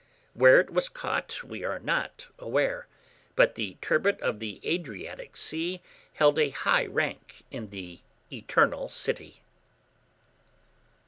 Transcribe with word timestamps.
Where 0.33 0.59
it 0.59 0.71
was 0.73 0.89
caught, 0.89 1.43
we 1.43 1.63
are 1.63 1.77
not 1.77 2.25
aware; 2.39 2.87
but 3.35 3.53
the 3.53 3.77
turbot 3.83 4.19
of 4.19 4.39
the 4.39 4.59
Adriatic 4.65 5.37
Sea 5.37 5.79
held 6.13 6.39
a 6.39 6.49
high 6.49 6.87
rank 6.87 7.43
in 7.51 7.69
the 7.69 7.99
"Eternal 8.31 8.89
City." 8.89 9.43